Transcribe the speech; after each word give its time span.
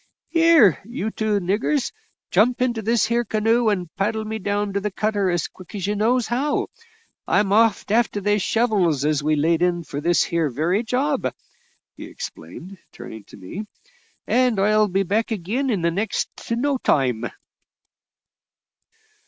"Here, 0.29 0.79
you 0.83 1.11
two 1.11 1.39
niggers, 1.39 1.91
jump 2.31 2.59
into 2.59 2.81
this 2.81 3.05
here 3.05 3.23
canoe 3.23 3.69
and 3.69 3.93
paddle 3.97 4.25
me 4.25 4.39
down 4.39 4.73
to 4.73 4.79
the 4.79 4.89
cutter 4.89 5.29
as 5.29 5.47
quick 5.47 5.75
as 5.75 5.85
you 5.85 5.95
knows 5.95 6.25
how. 6.25 6.69
I'm 7.27 7.53
off 7.53 7.85
a'ter 7.87 8.19
they 8.19 8.39
shovels 8.39 9.05
as 9.05 9.21
we 9.21 9.35
laid 9.35 9.61
in 9.61 9.83
for 9.83 10.01
this 10.01 10.23
here 10.23 10.49
very 10.49 10.81
job," 10.81 11.31
he 11.95 12.05
explained, 12.05 12.79
turning 12.91 13.25
to 13.25 13.37
me, 13.37 13.67
"and 14.25 14.59
I'll 14.59 14.87
be 14.87 15.03
back 15.03 15.31
ag'in 15.31 15.69
in 15.69 15.81
next 15.93 16.35
to 16.47 16.55
no 16.55 16.77
time." 16.79 17.25